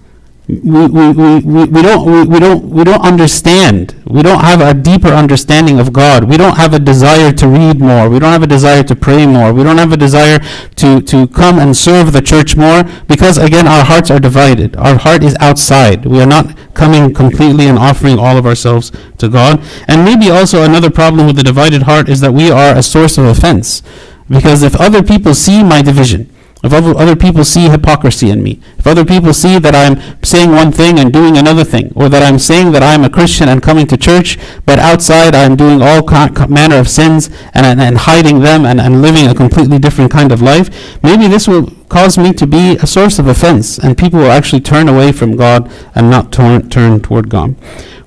we, 0.47 0.87
we, 0.87 1.11
we, 1.11 1.65
we, 1.65 1.81
don't, 1.81 2.09
we, 2.09 2.23
we, 2.23 2.39
don't, 2.39 2.69
we 2.69 2.85
don't 2.85 3.01
understand. 3.01 4.01
We 4.05 4.23
don't 4.23 4.39
have 4.39 4.61
a 4.61 4.73
deeper 4.73 5.09
understanding 5.09 5.77
of 5.77 5.91
God. 5.91 6.23
We 6.23 6.37
don't 6.37 6.55
have 6.55 6.73
a 6.73 6.79
desire 6.79 7.33
to 7.33 7.47
read 7.49 7.81
more. 7.81 8.09
We 8.09 8.17
don't 8.19 8.31
have 8.31 8.43
a 8.43 8.47
desire 8.47 8.81
to 8.83 8.95
pray 8.95 9.25
more. 9.25 9.51
We 9.51 9.63
don't 9.63 9.77
have 9.77 9.91
a 9.91 9.97
desire 9.97 10.39
to, 10.75 11.01
to 11.01 11.27
come 11.27 11.59
and 11.59 11.75
serve 11.75 12.13
the 12.13 12.21
church 12.21 12.55
more 12.55 12.85
because, 13.09 13.37
again, 13.37 13.67
our 13.67 13.83
hearts 13.83 14.09
are 14.09 14.19
divided. 14.19 14.77
Our 14.77 14.97
heart 14.97 15.21
is 15.21 15.35
outside. 15.41 16.05
We 16.05 16.21
are 16.21 16.25
not 16.25 16.57
coming 16.73 17.13
completely 17.13 17.67
and 17.67 17.77
offering 17.77 18.17
all 18.17 18.37
of 18.37 18.45
ourselves 18.45 18.93
to 19.17 19.27
God. 19.27 19.61
And 19.89 20.05
maybe 20.05 20.29
also 20.29 20.63
another 20.63 20.89
problem 20.89 21.27
with 21.27 21.35
the 21.35 21.43
divided 21.43 21.81
heart 21.81 22.07
is 22.07 22.21
that 22.21 22.31
we 22.31 22.49
are 22.51 22.73
a 22.73 22.83
source 22.83 23.17
of 23.17 23.25
offense. 23.25 23.83
Because 24.29 24.63
if 24.63 24.79
other 24.79 25.03
people 25.03 25.33
see 25.33 25.61
my 25.61 25.81
division, 25.81 26.33
if 26.63 26.73
other 26.73 27.15
people 27.15 27.43
see 27.43 27.69
hypocrisy 27.69 28.31
in 28.31 28.41
me, 28.41 28.59
if 28.77 28.87
other 28.87 29.05
people 29.05 29.33
see 29.33 29.59
that 29.59 29.75
I'm 29.75 30.23
saying 30.23 30.51
one 30.51 30.71
thing 30.71 30.97
and 30.99 31.13
doing 31.13 31.37
another 31.37 31.63
thing, 31.63 31.91
or 31.95 32.09
that 32.09 32.23
I'm 32.23 32.39
saying 32.39 32.71
that 32.71 32.81
I'm 32.81 33.03
a 33.03 33.09
Christian 33.09 33.47
and 33.47 33.61
coming 33.61 33.85
to 33.87 33.97
church, 33.97 34.39
but 34.65 34.79
outside 34.79 35.35
I'm 35.35 35.55
doing 35.55 35.81
all 35.81 36.03
manner 36.47 36.77
of 36.77 36.89
sins 36.89 37.29
and, 37.53 37.65
and, 37.65 37.79
and 37.79 37.97
hiding 37.97 38.39
them 38.39 38.65
and, 38.65 38.81
and 38.81 39.01
living 39.03 39.27
a 39.27 39.35
completely 39.35 39.77
different 39.77 40.11
kind 40.11 40.31
of 40.31 40.41
life, 40.41 41.03
maybe 41.03 41.27
this 41.27 41.47
will 41.47 41.69
cause 41.89 42.17
me 42.17 42.33
to 42.33 42.47
be 42.47 42.75
a 42.77 42.87
source 42.87 43.19
of 43.19 43.27
offense, 43.27 43.77
and 43.77 43.97
people 43.97 44.19
will 44.19 44.31
actually 44.31 44.61
turn 44.61 44.89
away 44.89 45.11
from 45.11 45.35
God 45.35 45.71
and 45.93 46.09
not 46.09 46.31
turn, 46.31 46.69
turn 46.69 47.01
toward 47.01 47.29
God. 47.29 47.55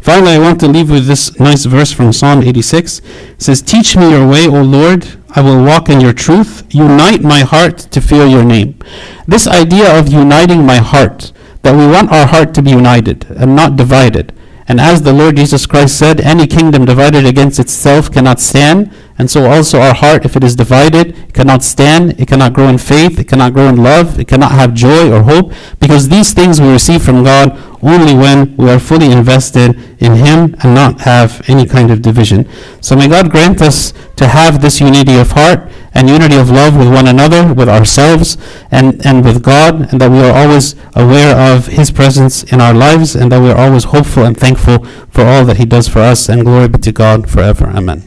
Finally, 0.00 0.32
I 0.32 0.38
want 0.38 0.60
to 0.60 0.68
leave 0.68 0.90
with 0.90 1.06
this 1.06 1.38
nice 1.38 1.64
verse 1.64 1.92
from 1.92 2.12
Psalm 2.12 2.42
86. 2.42 2.98
It 2.98 3.04
says, 3.38 3.62
Teach 3.62 3.96
me 3.96 4.10
your 4.10 4.26
way, 4.26 4.46
O 4.46 4.62
Lord 4.62 5.20
I 5.32 5.42
will 5.42 5.62
walk 5.62 5.88
in 5.88 6.00
your 6.00 6.12
truth. 6.12 6.66
Unite 6.70 7.22
my 7.22 7.40
heart 7.40 7.78
to 7.78 8.00
fear 8.00 8.26
your 8.26 8.44
name. 8.44 8.76
This 9.28 9.46
idea 9.46 9.96
of 9.96 10.12
uniting 10.12 10.66
my 10.66 10.78
heart, 10.78 11.32
that 11.62 11.76
we 11.76 11.86
want 11.86 12.10
our 12.10 12.26
heart 12.26 12.52
to 12.54 12.62
be 12.62 12.70
united 12.70 13.30
and 13.30 13.54
not 13.54 13.76
divided. 13.76 14.34
And 14.66 14.80
as 14.80 15.02
the 15.02 15.12
Lord 15.12 15.36
Jesus 15.36 15.66
Christ 15.66 15.98
said, 15.98 16.20
any 16.20 16.46
kingdom 16.46 16.84
divided 16.84 17.26
against 17.26 17.60
itself 17.60 18.10
cannot 18.10 18.40
stand, 18.40 18.90
And 19.20 19.30
so 19.30 19.50
also 19.50 19.80
our 19.80 19.94
heart, 19.94 20.24
if 20.24 20.34
it 20.34 20.42
is 20.42 20.56
divided, 20.56 21.34
cannot 21.34 21.62
stand, 21.62 22.18
it 22.18 22.26
cannot 22.26 22.54
grow 22.54 22.68
in 22.68 22.78
faith, 22.78 23.20
it 23.20 23.28
cannot 23.28 23.52
grow 23.52 23.68
in 23.68 23.76
love, 23.76 24.18
it 24.18 24.26
cannot 24.26 24.52
have 24.52 24.72
joy 24.72 25.12
or 25.12 25.22
hope, 25.24 25.52
because 25.78 26.08
these 26.08 26.32
things 26.32 26.58
we 26.58 26.72
receive 26.72 27.02
from 27.02 27.22
God 27.22 27.52
only 27.82 28.14
when 28.14 28.56
we 28.56 28.70
are 28.70 28.78
fully 28.78 29.10
invested 29.10 29.76
in 30.00 30.14
Him 30.14 30.54
and 30.62 30.74
not 30.74 31.00
have 31.02 31.42
any 31.48 31.66
kind 31.66 31.90
of 31.90 32.02
division. 32.02 32.48
So 32.80 32.96
may 32.96 33.08
God 33.08 33.30
grant 33.30 33.62
us 33.62 33.92
to 34.16 34.28
have 34.28 34.60
this 34.60 34.80
unity 34.80 35.16
of 35.18 35.30
heart 35.32 35.70
and 35.92 36.08
unity 36.08 36.36
of 36.36 36.50
love 36.50 36.76
with 36.76 36.88
one 36.88 37.08
another, 37.08 37.52
with 37.52 37.68
ourselves, 37.68 38.36
and, 38.70 39.04
and 39.04 39.24
with 39.24 39.42
God, 39.42 39.90
and 39.92 40.00
that 40.00 40.10
we 40.10 40.20
are 40.20 40.32
always 40.32 40.74
aware 40.94 41.34
of 41.54 41.66
His 41.66 41.90
presence 41.90 42.44
in 42.44 42.60
our 42.60 42.74
lives, 42.74 43.16
and 43.16 43.32
that 43.32 43.42
we 43.42 43.50
are 43.50 43.58
always 43.58 43.84
hopeful 43.84 44.24
and 44.24 44.36
thankful 44.36 44.84
for 45.10 45.24
all 45.24 45.44
that 45.46 45.56
He 45.56 45.64
does 45.64 45.88
for 45.88 45.98
us, 45.98 46.28
and 46.28 46.44
glory 46.44 46.68
be 46.68 46.78
to 46.78 46.92
God 46.92 47.28
forever. 47.28 47.66
Amen. 47.66 48.04